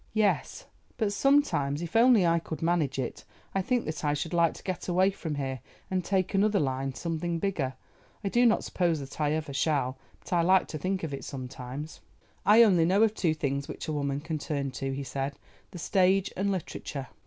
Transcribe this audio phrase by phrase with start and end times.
[0.15, 0.65] "Yes,
[0.97, 4.63] but sometimes, if only I could manage it, I think that I should like to
[4.63, 5.59] get away from here,
[5.91, 7.75] and take another line, something bigger.
[8.23, 11.23] I do not suppose that I ever shall, but I like to think of it
[11.23, 11.99] sometimes."
[12.47, 15.37] "I only know of two things which a woman can turn to," he said,
[15.69, 17.09] "the stage and literature.